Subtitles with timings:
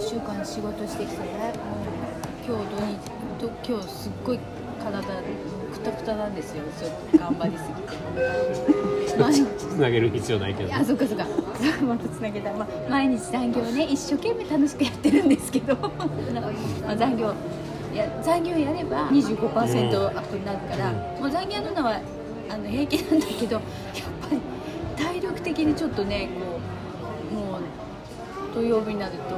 [0.00, 1.52] 週間仕事してきてね。
[1.54, 1.98] もう
[2.46, 2.98] 今日土日
[3.38, 4.40] と今日すっごい
[4.82, 6.64] 体くたくたなんですよ。
[6.78, 9.18] ちょっと頑張りすぎて。
[9.22, 10.74] 毎日つなげる必要ないけど。
[10.74, 11.24] あそっかそっか。
[11.86, 13.84] またつなげた、まあ、毎日残業ね。
[13.84, 15.76] 一生懸命楽しくやってるんですけど。
[16.84, 17.32] まあ残業
[17.92, 22.00] いや残業やれば25%アップになるから、もう残業ののは
[22.50, 23.62] あの平気なんだけどやっ
[24.28, 24.40] ぱり
[24.96, 26.60] 体力的にちょっとねこ
[27.32, 27.57] うもう
[28.58, 29.36] 土曜日になると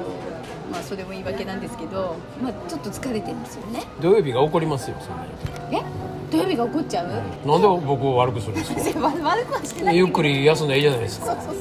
[0.72, 3.82] まあそれも言い訳なんですけど、まあ、ちょっと疲れてるんですよね。
[4.00, 5.30] 土曜日が怒りますよそんなに。
[5.76, 5.82] え？
[6.30, 9.00] 土曜日が怒っちゃう、なんで僕を悪くするんですか？
[9.08, 11.26] 悪悪くはしてないゆっくり休んだらいいじゃないですか。
[11.26, 11.54] そうそうそう。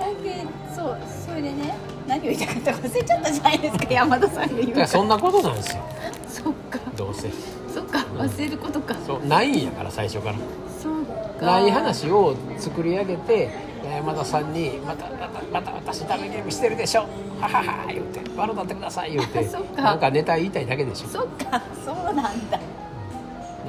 [0.00, 0.96] だけそう
[1.28, 1.76] それでね
[2.08, 4.86] 何を言いたかったか忘れちゃったじゃないですか山田さんが言う。
[4.86, 5.82] そんなことなんですよ。
[6.26, 6.78] そっか。
[6.96, 7.28] どうせ
[7.76, 8.94] そっか忘れることか。
[9.06, 10.36] そうないんやから最初から。
[10.82, 11.44] そうか。
[11.44, 13.50] ない話を作り上げて
[13.84, 17.02] 山田さんにまたまたまた私ダメゲームしてるでしょ。
[17.38, 18.20] ははは言うて。
[18.34, 19.44] 笑ってください言うて。
[19.52, 19.82] そっか。
[19.82, 21.08] なんかネタ言いたいだけでしょ。
[21.08, 22.56] そっかそうなんだ。
[22.56, 22.62] だか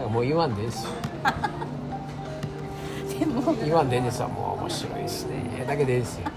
[0.01, 0.91] らもう言わんでいいですよ。
[3.19, 3.53] でも。
[3.65, 5.65] 言わんでいいんですわもう面白いですね。
[5.67, 6.29] だけでいいですよ。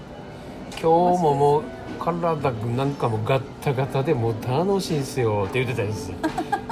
[0.71, 0.81] 今
[1.15, 1.63] 日ももう
[1.99, 6.17] 体なんかもうガッタガタでもう楽しいんすよって言ってたんですよ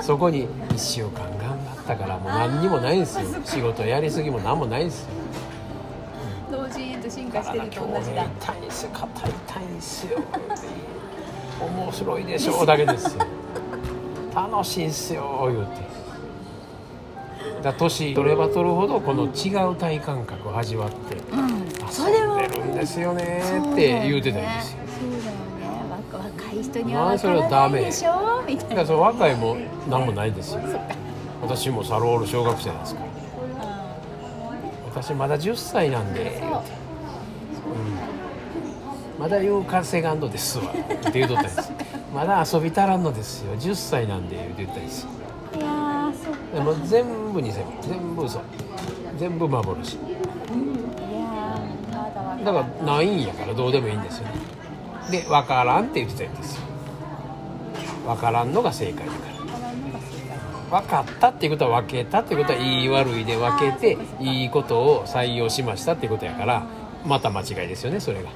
[0.01, 3.25] そこに1週間頑張ったからもう何にもないんですよ。
[3.43, 5.09] 仕事やりすぎも何もないんですよ。
[6.51, 8.23] 同時へと進化してると同じだ。
[8.23, 8.91] 痛いんすよ。
[8.93, 10.19] 肩痛いんすよ。
[11.61, 13.25] 面白いでしょだけですよ。
[14.33, 15.89] 楽しいんすよ言うて。
[17.61, 21.91] だ年取れば取るほどこの違う体感覚を味わってうん。
[21.91, 23.41] それは遊んでるんですよね
[23.73, 24.79] って言うてたんですよ。
[24.99, 25.39] そうだよね。
[26.11, 28.11] 若若い人にはまあ分からないでしょ
[28.49, 28.69] みたいな。
[28.69, 29.57] だからその若いも
[29.89, 30.61] 何もないですよ。
[31.41, 33.07] 私もサロール小学生なんですから。
[34.91, 36.39] 私まだ10歳なんで。
[36.39, 36.51] 言う。
[36.51, 36.59] ん、
[39.19, 40.71] まだ言う稼がんのですわ。
[40.71, 40.75] っ
[41.11, 41.71] て言うとったんです。
[42.13, 43.55] まだ遊び足らんのですよ。
[43.55, 45.03] 10歳なんで言うて言ったんです。
[45.03, 45.09] よ
[45.55, 46.37] いやーそっか。
[46.55, 48.41] でも全部偽物全部嘘。
[49.17, 49.93] 全部幻。
[49.93, 54.27] いやーまだ分だからないんやからどうでもいいんですよ。
[54.27, 54.59] ね
[55.09, 56.61] で分からんって言ってたんですよ
[58.09, 59.17] 分からんのが正解だか
[60.71, 60.79] ら。
[60.81, 66.63] 分かったっていうことは分けたっていうことは言い悪いで分けていいことを採用しましたっていうことやから
[67.05, 68.29] また間違いですよねそれが。